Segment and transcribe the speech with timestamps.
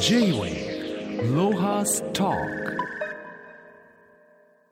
[0.00, 2.30] J-Way ロハスタ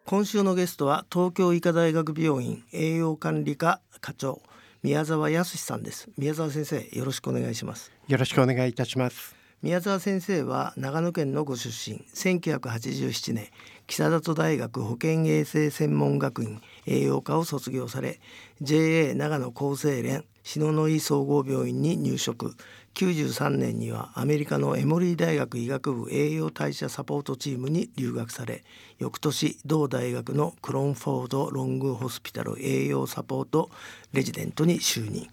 [0.04, 4.40] 今週のゲストは東京医科大学病院栄養管理課課長
[4.84, 6.08] 宮沢康さんです。
[6.16, 7.90] 宮沢先生よろしくお願いします。
[8.06, 9.34] よろしくお願いいたします。
[9.62, 11.98] 宮沢先生は長野県のご出身。
[12.14, 13.48] 1987年
[13.88, 18.20] 木更津大学保健衛生専門学院栄養科を卒業され
[18.62, 22.54] JA 長野厚生連篠ノ井総合病院に入職
[22.96, 28.64] 93年にはアメリカのエモリー大学医学部栄養代謝サポートチームに留学され
[28.98, 33.68] 翌年同大学のクロンフォードロングホスピタル栄養サポート
[34.14, 35.28] レジデントに就任。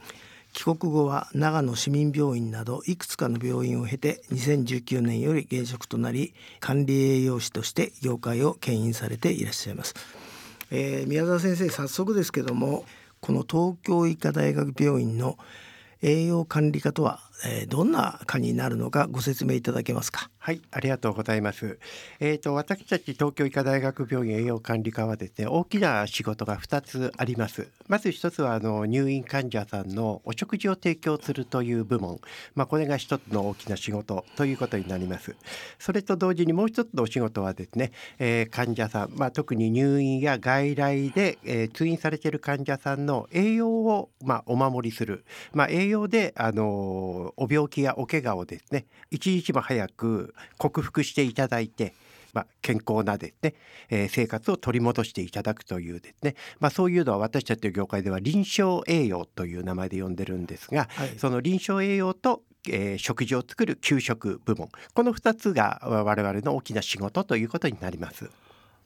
[0.51, 9.95] 帰国後は長野市民病院などいくつかの病院を経て2019年より現職となり管理栄養士として業界を牽引されていらっしゃいます、
[10.69, 12.85] えー、宮沢先生早速ですけども
[13.19, 15.39] この東京医科大学病院の
[16.03, 20.29] 栄養管理課とは、えー、どんな課になるのかご説明いただけますか？
[20.37, 21.79] はいありがとうございます。
[22.19, 27.69] えっ、ー、と私たち東京医科大学病院栄養管理課はですね大きな仕事が2つあります。
[27.87, 32.19] まず1つはあの入院患者さんのお食事を提供するという部門。
[32.55, 35.35] まあ、これが1つの大きな仕事ということになります。
[35.79, 45.25] それと同時にもう1つのお仕事はですね、えー、患者さんまあ、特に入院や外来で、えー、通院されている患者さんの栄養をまあ、お守りする。
[45.53, 51.93] まあ、栄養であのお病気やお怪我をですね一日も早く克服していただいて
[52.33, 53.53] まあ、健康なですね、
[53.91, 68.29] えー、生活を取り戻していただくというですね、まあ、そういうのは私たちの業界では臨床栄養という名前で呼んでるんですが、はい、その臨床栄養とえー、食事を作る給食部門この2つが我々の大きな仕事ということになります。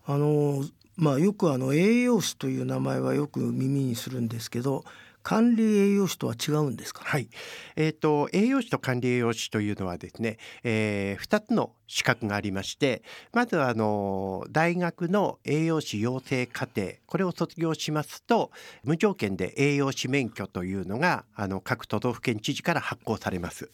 [0.07, 0.63] あの
[0.95, 4.83] まあ、よくあの栄養士という名前はよく耳にするんですけど
[5.27, 7.03] 管理栄養士とは違うんですか？
[7.03, 7.27] はい。
[7.75, 18.51] えっ、ー、と栄養士と管理栄養士というのはですね、えー、2つの資格がありまして、まずあの大学の栄養士養成課程これを卒業しますと
[18.85, 23.69] 無条件で栄養士免許というのがあの各都道府県知事から発行されます。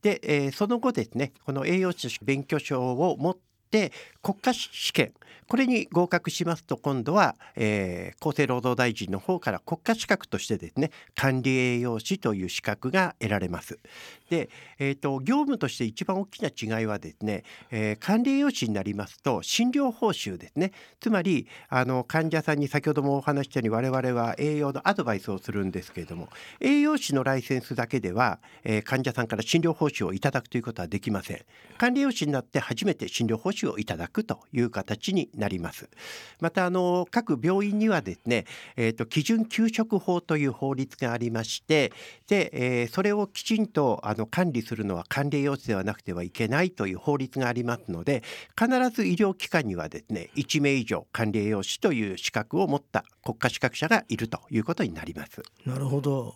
[0.00, 3.53] で、えー、その後ですね、この栄養士免許証を持って
[4.22, 5.12] 国家試験
[5.46, 13.78] これに合格しますと今度は、えー、厚生労働大臣の方から国家資格としてですね管理栄養士という資格が得られます。
[14.30, 14.48] で、
[14.78, 26.28] えーと、業務として一番大きな違いはですね、えー、管理栄養士になりますと診療報酬ですねつまりあの患者さんに先ほどもお話したように我々は栄養のアドバイスをするんですけれども
[26.60, 31.40] 栄養士のライセンスだけでは、えー、患者さんから診療報酬をいただくということはできません。
[31.76, 35.88] 管理栄養士になって初めて診療報酬をいただくという形になります。
[36.40, 38.44] またあの各病院にはですね、
[38.76, 41.92] えーと、基準給食法という法律がありまして
[42.28, 48.22] で、えー、それをきちんとあの管理するのは管理栄養士ではなくてはいけないという法律がありますので
[48.58, 55.42] 必ず医療機関にはですね1名以上管理栄養士という資格を持った国家資格者がいるということになります。
[55.64, 56.34] なるほど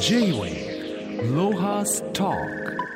[0.00, 2.87] J-Way ロハスター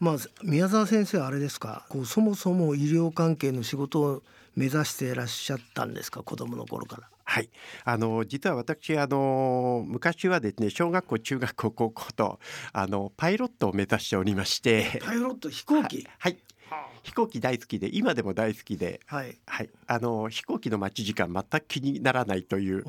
[0.00, 1.84] まあ、宮沢先生はあれですか？
[1.88, 4.22] こうそもそも医療関係の仕事を
[4.54, 6.22] 目指していらっしゃったんですか？
[6.22, 7.08] 子供の頃から。
[7.24, 7.50] はい、
[7.84, 12.40] あの実は私あの昔はですね小学校中学校高校と
[12.72, 15.00] あのパイロットを目指しておりまして。
[15.04, 16.06] パイロット飛行機？
[16.18, 16.38] はい
[17.08, 22.84] 飛行機大好きで今でも大好きで、はい、はい、あの飛行機の待ち時間全く気にならないという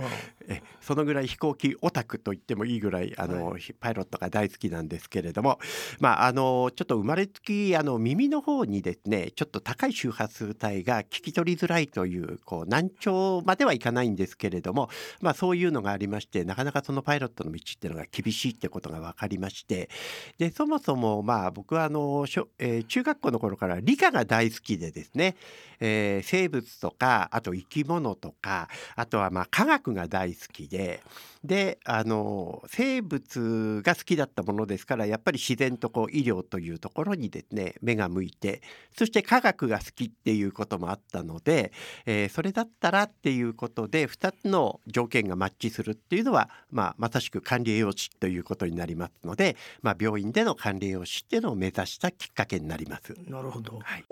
[0.49, 5.59] えそのぐらい飛行機オタクと言ってもいいぐらいあの、はい、パイロットが大好きなんですけれども、
[5.99, 14.89] まあ、あのちょっと生まれつきあの耳の方にですねちょっと高い周波数帯が聞き取りづらいというこう難聴まではいかないんですけれども、
[15.21, 19.89] まあ、そういうのがありましてなかなかそのパイロットの道っていうのが厳しいってことが分かりまして
[20.37, 22.25] でそもそもまあ僕はあの、
[22.57, 25.35] えー、中学校の頃から理科が大好きでですね、
[25.79, 31.01] えー、生物とかあと生き物とかあとはまあ科学が大好きで
[31.43, 38.61] であの生物が好きだったものですからやっぱり自然とこう医療というところにですね目が向いて
[38.97, 41.71] そして科学が好きっていうこともあったので、
[42.05, 53.15] えー、それだったらっていうことで2つの条件がマッチするっていうのは、まあ、まさしく管理栄養士ということになりますので、まあ、病院での管理栄養士っていうのを目指したきっかけになります。
[53.27, 54.03] なるほど、はい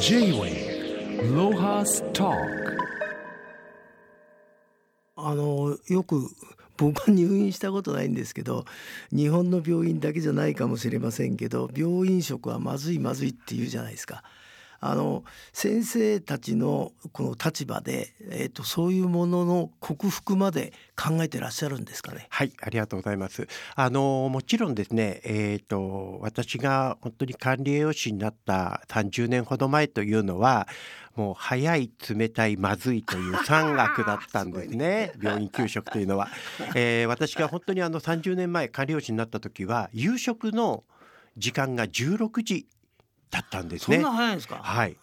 [0.00, 0.88] J-Way
[1.34, 2.30] ロハスタ
[5.20, 6.30] あのよく
[6.76, 8.64] 僕は 入院したことないんですけど
[9.12, 14.22] 日本の病院だけじゃないかもしれませんけど病院食はまずいまずいって言うじゃないですか。
[14.80, 22.26] あの先生たちのこの立場で、えーと、そういうものの克服まで考えてらっしゃるんですかね？
[22.30, 23.48] はいありがとうございます。
[23.74, 30.68] あのもちろんですね、えーと、私が本当に管理栄養士になった30年ほど前というのは
[31.16, 36.28] もう早い冷たいまずいという三学だったんですね 病院給食というのは、
[36.76, 40.84] えー、私が本当にあの30年前管理栄養士になった時は夕食の
[41.36, 42.68] 時間が16時
[43.30, 43.96] だったんですね。
[43.96, 44.56] そんな早いんですか？
[44.56, 44.96] はい。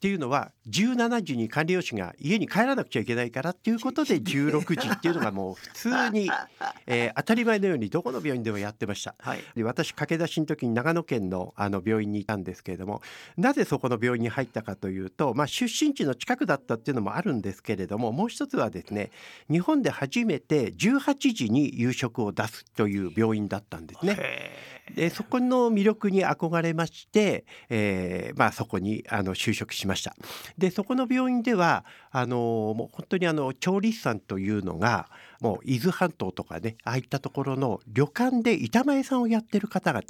[0.00, 6.30] ていうのは17時に管理用紙が家に帰らなくちゃいけないからっていうことで 16時っていうのがもう普通に、
[6.86, 9.14] えー、当たり前のようにどこの病院でもやってました。
[9.18, 13.02] はい、で私駆け出しの時に長野県のあの病院にいたんですけれども
[13.36, 19.10] なぜそこの病院に入ったかというと、まあ、出身地の近くだったっていうのもあるんですけれどももう一つはですね
[19.50, 24.16] 日本で初めて18時に夕食を出すという病院だったんですね。
[24.94, 30.14] でそこの魅力に憧れまして、えー、まあ、そこにあの就職しました。
[30.58, 32.36] でそこの病院ではあの
[32.76, 35.08] もう本当にあの調理師さんというのが
[35.40, 40.04] もう伊豆半島とかねああいったところの旅館で板前さんをやってる方々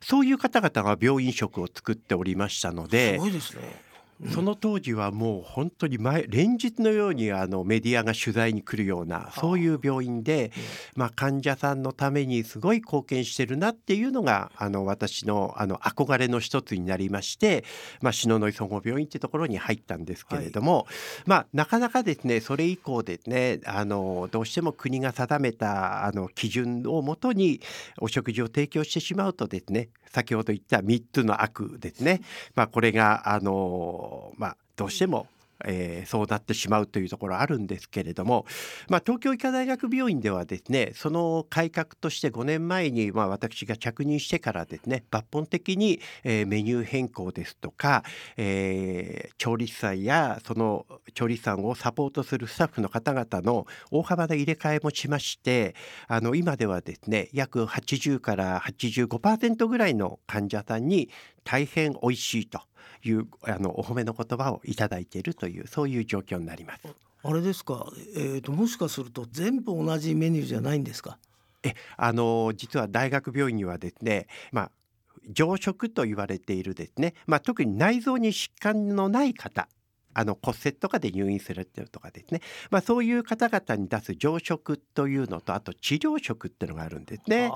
[0.00, 3.14] そういう方々が病院食を作っておりましたので。
[3.14, 3.93] すごいですね
[4.32, 10.52] その当時はもう本当に前連日のようにあのメディアが取材に来るようなそういう病院で、
[10.96, 17.64] まあ、患者さんのためにすごい貢献してるなっていうのがあの私のあの憧れの一つになりまして、
[18.00, 20.84] まあ、篠ノ井総合病院ってところに入ったんですけれども、はい、
[21.26, 27.60] まあ、なかなかですねそれ以降ですねあのどうしても国が定めたあの基準をもとに
[28.00, 32.20] お食事を提供してしまうとですね先ほど言った3つの悪ですね、
[32.54, 35.28] まあ、これがあの、まあ、どうしても
[35.64, 38.46] えー、そうなってしまうというところあるんですけれども、
[38.88, 48.04] まあ、東京医科大学病院ではですねその改革として5年前に、まあ、私が着任してからですね抜本的に、えー、メニュー変更ですとか、
[48.36, 55.74] えー、調理師さんやその調理師さんをサポートするスタッフの方々の大幅な入れ替えもしまして
[56.08, 61.10] あの今ではですね約80から85%ぐらいの患者さんに
[61.44, 62.60] 大変美味しいと
[63.04, 66.82] いうあのお褒めの言葉をいただいているというそういう状況になります。
[67.22, 67.86] あれですか、
[68.16, 71.18] えーと、もしかすると全部同じメニューじゃないんですか？
[71.62, 74.70] えあの実は大学病院にはですね、まあ、
[75.30, 79.68] 常食と言われているですね、まあ、特に内臓に疾患のない方
[80.14, 82.40] あの骨折とかで入院するっていうとかですね、
[82.70, 87.50] まあ、そういう方々に出す常食というのとあと治療食っていうのがあるんですね。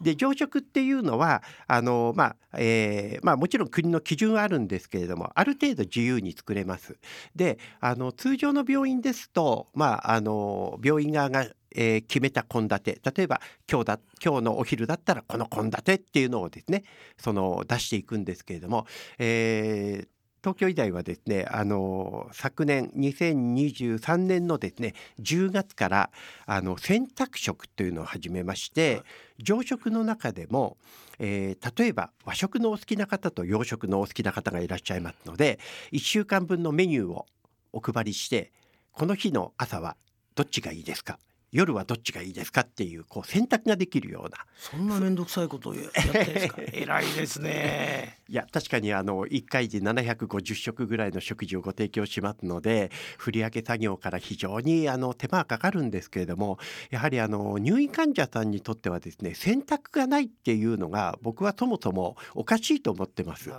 [0.00, 6.98] で常食っていうのはあの、まあえーまあ、もちろん国の基準はあるんですけれどもある程度自由に作れます。
[7.36, 13.40] であの通常の病院ですと、まあ、あの病院側がえー、決めた献立例えば
[13.70, 16.84] 今日だ今日のお昼だったらこの献立っていうのをですね
[17.18, 18.86] その出していくんですけれども、
[19.18, 20.08] えー、
[20.42, 26.10] 東京医大はですねあの昨年2023年のですね10月から
[26.46, 29.02] あの選択食というのを始めまして、
[29.38, 30.76] 常食の中でも、
[31.18, 35.58] えー、例えば和食のお好きな方と洋食のお好きな方がいらっしゃいますので
[35.92, 37.26] 1週間分のメニューを
[37.72, 38.52] お配りして
[38.92, 39.96] この日の朝は
[40.34, 41.18] どっちがいいですか？
[41.50, 44.38] 夜はどっちがいいですかっていうこう選択ができるような。
[44.56, 46.62] そんな面倒くさいことをやってんですか？
[46.72, 48.18] 偉いですね。
[48.28, 56.58] いや確かにあの1回で750食ぐらいの食事をご提供しますので振り上げ作業から非常にあの手間がかかるんですけれども
[56.90, 63.50] やはりあの入院患者さんにとってはですね選択がないっていうのが僕はそもそもおかしいと思ってます。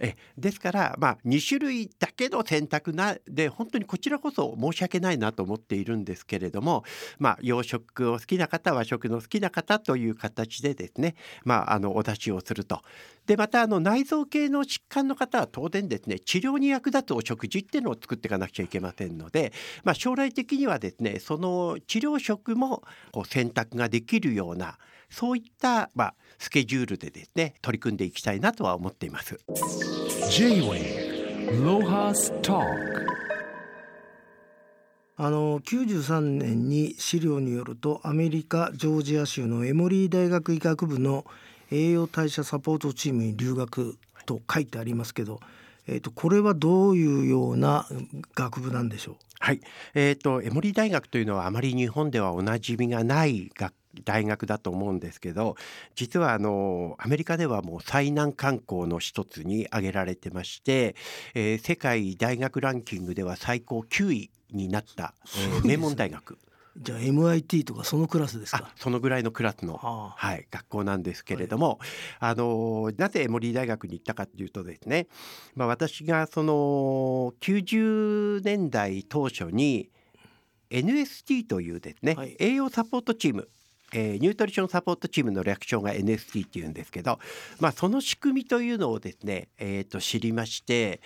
[0.00, 6.84] えですからまあ2種類だけの選択なで本当にこちらこそ申し訳ないなと思っているんですけれども
[7.18, 11.14] まあ洋食を好きな方和食の好きな方という形でですね、
[11.44, 12.82] まあ、あのお出しをすると。
[13.26, 19.52] でまたあの内臓系の疾患の方は当然ですね治療に役立つお食事っていうのを作っていかなくちゃいけませんので、
[19.84, 24.78] まあ、将来的にはですねその治療食もこう選択ができるような
[25.10, 29.38] そういった、まあ、スケジュールでですね取り組んでいきたいなとは思っています。
[30.30, 33.17] J-Way ロハスター
[35.20, 41.26] あの93年に資料によるとアメリカジョージア州のエモリー大学医学部の
[41.72, 45.40] 栄養代謝サポートチームに留学と書いてありますけど、
[45.88, 47.88] えーと、これはどういうような
[48.36, 49.16] 学部なんでしょう？
[49.40, 49.60] はい、
[49.94, 55.56] えーと、エモリー大学というのはあまり日本ではおなじみがない学大学だと思うんですけど
[55.94, 60.96] 実はあのアメリカではもう最難観光の一つに挙げられてまして、
[61.34, 66.38] えー、世界大学ランキングでは最高9位になった、えー、名門大学。
[66.80, 68.70] じゃあ MIT とかそのクラスですか？
[68.76, 70.14] そのぐらいのクラスの、はあ。
[70.16, 71.80] はい、学校なんですけれども、
[72.20, 75.08] あのなぜエモリー大学に行ったかというとですね、
[75.56, 79.90] まあ、私がその90年代当初に
[80.70, 82.36] NST というですね、はい。
[82.38, 83.48] 栄養サポートチーム
[83.92, 87.18] えーニュートリションサポートチームの略称が NST っていうんですけど、
[87.60, 91.00] まあ、その仕組みというのをですね、えーと知りまして、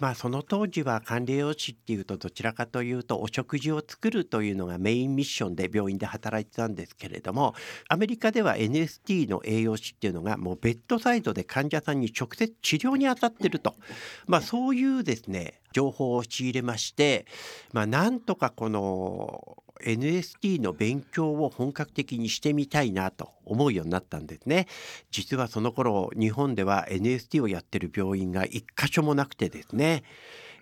[0.00, 7.54] まあ、その当時は管理栄養士っていうとどちらかというとお食事を作るというのがメインミッションで病院で働いてたんですけれども
[7.88, 13.74] アメリカでは NST の栄養士っていうのがもうベッドサイドで患者さんに直接治療に当たってると、
[14.26, 17.26] まあ、そういうですね情報を仕入れまして、
[17.72, 24.66] まあ、なんとかこの NST の勉強を本格的にしてみたいなと思うようになったんですね。
[25.10, 30.04] 実はその頃日本では NST をやってる病院が一箇所もなくてですね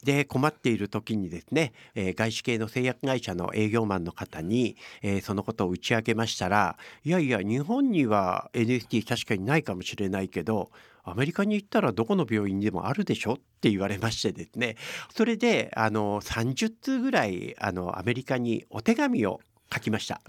[0.02, 10.70] で困っている時にですね、えー外資系の製薬会社の営業マンの方に、えーそのことを打ち明けましたらいやいや日本には NST 確かにないかもしれないけど
[11.04, 14.76] アメリカに行ったらどこの病院でもあるでしょって言われましてですね
[15.14, 19.40] それであの30通ぐらいあのアメリカにお手紙を
[19.72, 20.20] 書きました。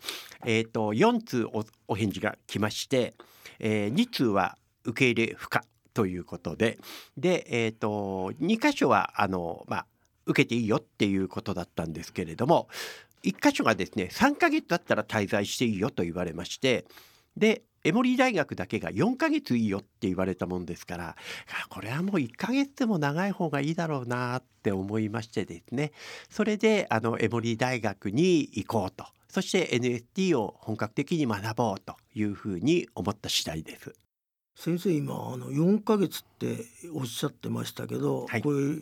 [0.46, 1.48] えー、と4通
[1.88, 3.13] お返事が来まして、
[3.60, 6.80] え2通は受け入れ不可ということで。
[7.18, 9.86] で、えー、と2箇所はあの、まあ、
[10.26, 12.68] 受けていいよっていうことだったんですけれども
[13.24, 16.86] 1箇所がですね3ヶ月だったら滞在していいよと言われまして
[17.36, 21.16] でエモリー大学だけが4ヶ月いいよって言われたもんですから
[21.70, 25.92] これはもう1ヶ月でも長い方がいいだろうなって思いましてですね。
[26.30, 29.06] それであのエモリー大学に行こうと。
[29.28, 34.02] そして NFT を本格的に学ぼうというふうに思った次第です。
[34.55, 38.79] 先生今あの4ヶ月っておっしゃってましたけど、はいこれ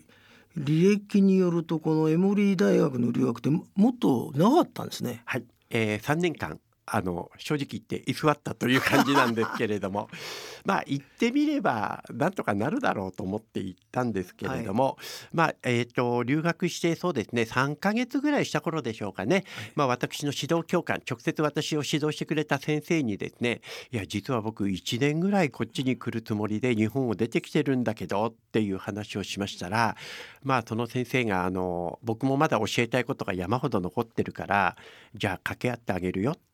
[0.58, 5.22] 履歴によるとこのエモリー大学の留学ってももっと長かったんですね。
[5.24, 6.60] はい、えー、3年間
[6.94, 10.10] あの正直言って居座ったという感じなんですけれども。
[10.66, 14.98] まあ行ってみればなんとかなるだろうと思って行ったんですけれども、
[15.34, 19.46] まあえー、と留学してそうですね3ヶ月ぐらいした頃でしょうかね、
[19.76, 29.96] まあ、私の指導教官直接私を指導してくれた先生にですねいや実は僕1年ぐらいこっちに来るつもりで日本を出てきてるんだけどっていう話をしましたら
[30.44, 34.76] まあその先生があの僕もまだ教えたいことが山ほど残ってるから
[35.16, 36.51] じゃあ掛け合ってあげるよって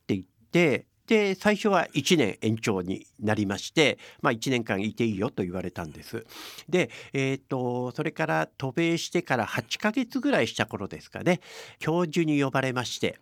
[0.58, 6.26] てで最初は1年延長になりまして、まあ、1年間いていいよと言われたんです。
[6.68, 11.40] で、えー、とそれから渡米してから8ヶ月ぐらいした頃ですかね
[11.80, 13.20] 教授に呼ばれまして。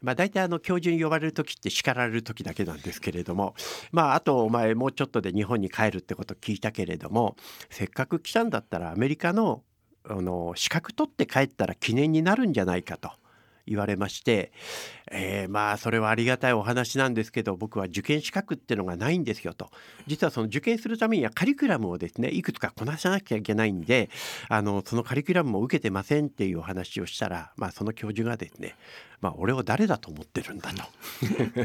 [0.00, 3.56] まあ、大体あの教授に呼ばれる時って叱られる時だけなんですけれども
[3.90, 7.34] まああとお前もうちょっとで日本に帰るってこと聞いたけれども
[7.68, 9.64] せっかく来たんだったらアメリカの
[10.04, 13.10] あの資格取って帰ったら記念になるんじゃないかと
[13.68, 14.52] 言われまして、
[15.10, 19.70] えーまあそれはありがたいお話なんですけど僕は受験資格っていうのがないんですよと。
[20.06, 24.10] 実はその受験するためにはカリキュラムをですねいくつかこなさなきゃいけないんで
[24.48, 28.76] あのそのカリキュラムも受けてませんっていうお話をしたら、まあ、その教授がですね
[29.20, 30.84] まあ俺を誰だと思ってるんだと。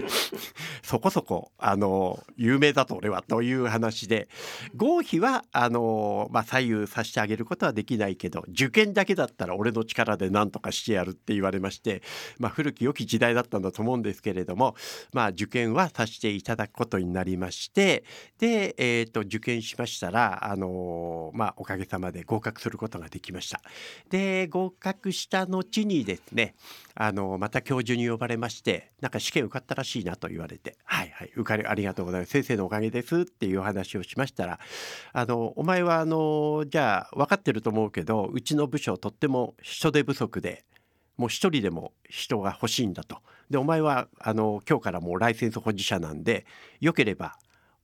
[0.82, 4.28] そこそこあの有名だと俺はという話で
[4.76, 11.93] 合否はあの、まあ、左右させてあげることはできないけど受験だけだったら俺の力で何とかしてやるって言われまして、
[12.40, 14.76] まあ、古き良き時代だったんだと思うんですけれども、
[15.12, 18.04] まあ、受験はさせていただくことになりまして
[18.40, 23.62] で、えー、と受験しましたらあの、まあ、おかげさまで合格することができました。
[24.10, 26.56] で合格した後にですね
[26.96, 34.60] あのまた教授に呼ばれましてなんか試験受かったらしいなと言われて「はいはい受かりありがとうございます先生のおかげです」っていうお話をしましたら
[35.14, 40.66] 「あのお前はあのじゃあ分かってると思うけどうちの部署とっても人手不足で
[41.18, 43.18] もう一人でも人が欲しいんだと。
[43.50, 46.46] でお前はあの今日からもうライセンス保持者なんで
[46.80, 47.38] よければ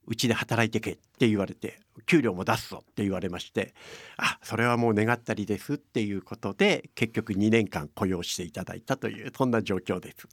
[0.08, 3.76] うちで働いてけって言われて給料も出すぞって言われまして
[4.18, 10.28] あそれはもう願ったりですっていうことで結局2年間雇用していただいたというそんな状況です。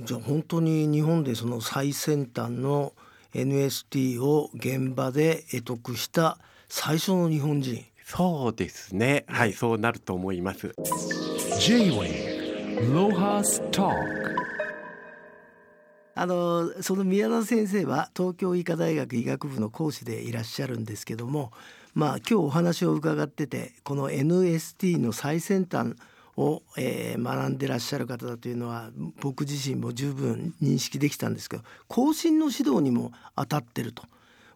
[0.00, 2.92] じゃあ本当に日本でその最先端の
[3.32, 6.38] NST を現場で得得した
[6.68, 10.74] 最初の日本人そうですねはいそうなると思います。
[11.58, 13.94] J-Wave Lohas Talk.
[16.14, 21.52] あのその宮田先生は東京医科大学医学部の講師でいらっしゃるんですけども
[21.94, 25.94] まあ今日お話を伺っててこの NST の最先端
[26.36, 34.02] を、えー学んでらっしゃる方だというのは僕自身も十分認識できたんですけど後進の指導にも当たってると。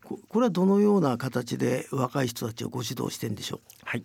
[0.04, 3.60] ここれはどのような形で若い人たちをご指導してんでしょう？
[3.84, 4.02] はい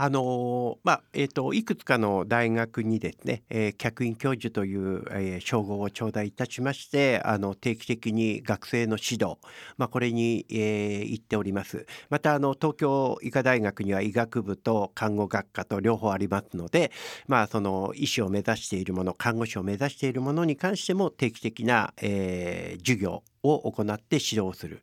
[0.00, 9.38] あのまあえーと、いくつかの大学にですね、えー、客員教授という、えー、称号を頂戴いたしましてあの定期的に学生の指導、
[9.76, 11.84] まあ、これに、えー、行っております。
[12.10, 16.92] またあの東京医科大学には医学部と看護学科と両方ありますので、
[17.26, 24.82] まあ、その医師を目指しているもの看護師を目指しているものに関しても定期的な、えー、授業を行って指導する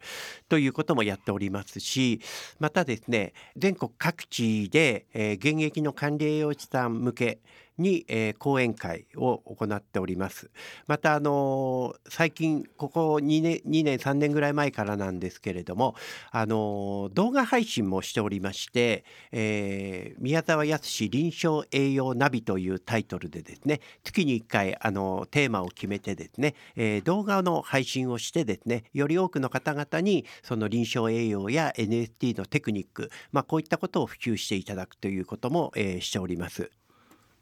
[0.49, 2.21] ということもやっておりますし
[2.59, 7.39] またですね全国各地で、え、現役の管理栄養士さん向け
[7.77, 10.49] に、えー、講演会を行っております。
[10.87, 15.95] またあのー、最近ここ2年 ,2 年3年ぐらい前からなんですけれども
[16.31, 36.71] あのー、動画配信もしておりまして、えー、宮沢康臨床栄養ナビというタイトルでですね月に1回あのテーマを決めてですね、え、動画の配信をしてですねより多くの方々にその臨床栄養や NFT のテクニック、まあ、こういったことを普及していただくということも、え、しております。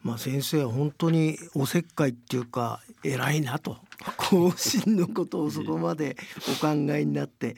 [0.04, 3.78] まあ、先生は本当におせっかいっていうか偉いなと
[4.18, 6.18] 後進のことをそこまで
[6.56, 7.56] お考えになって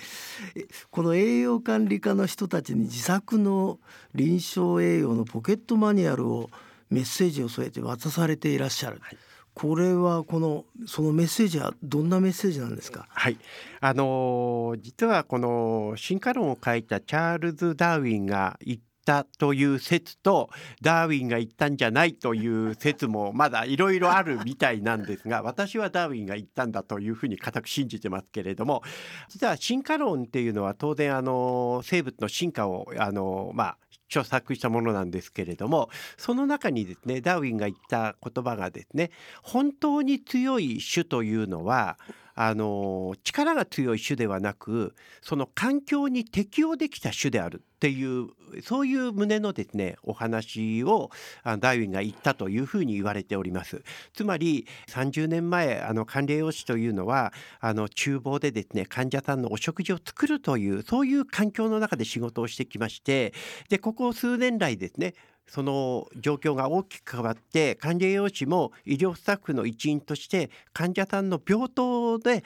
[0.92, 3.80] この栄養管理課の人たちに自作の
[4.14, 6.52] 臨床栄養のポケットマニュアルを
[6.92, 9.00] メッセージを添えて渡されていらっしゃる。
[9.02, 9.18] はい
[9.56, 13.08] これはこのそのメッセージはどんなメッセージなんですか？
[13.08, 13.38] はい、
[13.80, 20.50] あの実はこの進化論を書いたチャールズ・ダーウィンが言っったという説と
[20.82, 28.82] ダーウィンが言ったんじゃないという説もまだいろいろあるみたいなんですが 私はダーウィンが言ったんだというふうに固く信じてますけれども
[29.30, 33.78] 実は進化論っていうのは当然あの生物の進化をあのまあ
[34.10, 41.98] 著作したものなんですけれどもその中にですねダーウィンが言った言葉がですね本当に強い種というのは
[42.36, 48.30] あの力が強い種ではなくその環境に適応できた種であるっていう
[48.62, 51.12] そういう旨のですねお話を
[51.44, 53.84] ダーウィンが言ったというふうに言われております。
[54.14, 63.34] つまり30年前あの管理栄養士というのはあの厨房でですね患者さんのお食事を作るというそういう環境の中で仕事をしてきまして
[63.70, 65.14] でここ数年来ですね
[65.48, 72.44] その状況が大きく変わって管理栄養士も医療スタッフの一員として患者さんの病棟で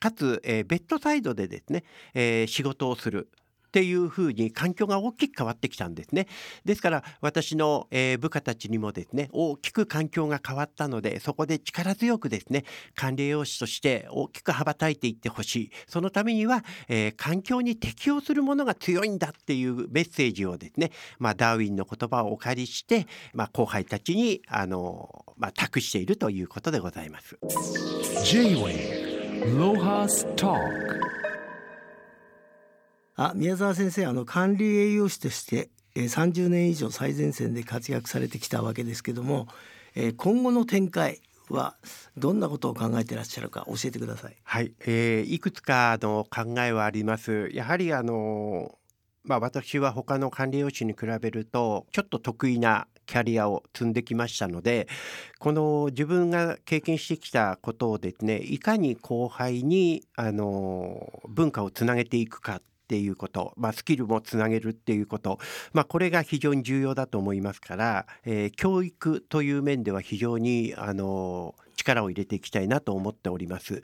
[0.00, 1.84] かつ、えー、ベッドサイドでですね、
[2.14, 3.28] えー、仕事をする。
[3.66, 6.26] っていうふに環境が大きく変わってきたんですね。
[6.64, 27.38] ですから私の、え、部下たちにもですね大きく環境が変わったのでそこで力強くですね管理栄養士として大きく羽ばたいていってほしいそのためには、えー、環境に適応するものが強いんだっていうメッセージをですね、まあ、ダーウィンの言葉をお借りして、まあ、後輩たちにあの、まあ、託しているということでございます。
[28.24, 31.25] J-Way ロハスター
[33.16, 39.48] あ宮沢先生あの管理栄養士として30年以上最前線で活躍されてきたわけですけども
[40.18, 41.76] 今後の展開は
[42.16, 44.36] どんなことを考えていらっしゃるか教えてください。
[44.42, 47.48] はい、えー、いくつかの考えはあります。
[47.52, 48.76] やはりあの
[49.24, 54.86] まあ、私は他の管理栄養士に比べるとちょっと得意なキャリアを積んできましたので
[55.40, 65.40] この自分が経験してきたことをですねいかに後輩にあの文化をつなげていくかっていうこと、まあ、スキルもつなげるっていうこと、
[65.72, 73.82] まあ、これが非常に重要だと思いますから、えー、教育という面では非常にあの力を入れていきたいなと思っております。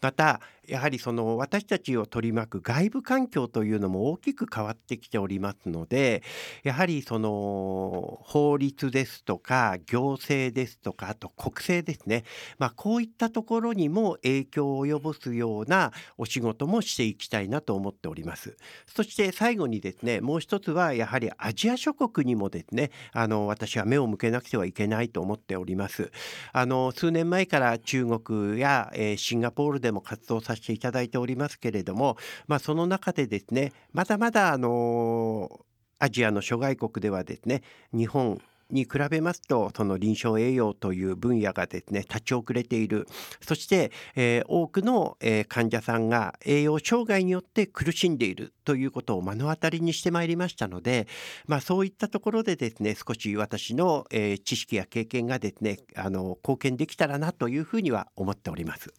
[0.00, 6.22] またやはりその私たちを取り巻く外部環境というのも大きく変わってきておりますので
[6.62, 12.24] やはりその法律ですとか行政ですとかあと国政ですね、
[12.58, 18.56] まあ、こういったところにも影響を及ぼすようなお仕事もしていきたいなと思っております。
[18.86, 26.10] そして最後にですねもう一つはやはりアジア諸国にもですねあの私は目を向けなくてはいけないと思っております。
[26.52, 32.16] あの数年前から中国や、えー、シンガポールでも活動させていただいておりますけれども、
[32.46, 35.60] まあ、その中でですねまだまだあの
[35.98, 38.40] アジアの諸外国ではですね日本
[38.70, 43.06] に比べますとその臨床栄養という分野がですね立ち遅れている
[43.40, 51.08] そして、えー、多くの、えー、患者さんが栄養障害によって苦しんでいるということを目の当たりにしてまいりましたので、
[51.46, 58.92] まあ、そういったところでですね少し私の、えー、知識や経験がですねあの貢献できたらなというふうには思っております。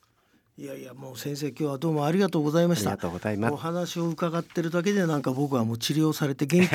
[0.59, 2.89] いやいやもう先生今日はどうもありがとうございました。
[2.89, 3.53] ありがとうございます。
[3.53, 6.67] お話を伺ってるだけでなんか僕はもう治療されて元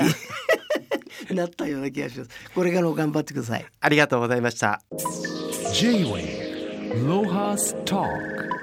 [1.29, 2.31] 気 なったような気がします。
[2.55, 3.67] これからも頑張ってください。
[3.79, 4.81] ありがとうございました。
[5.75, 8.54] J-Way ロハスター